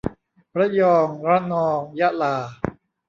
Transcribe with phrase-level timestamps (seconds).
[0.57, 2.35] ระยอง ระนอง ยะลา